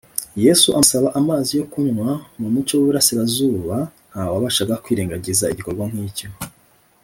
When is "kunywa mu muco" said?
1.71-2.71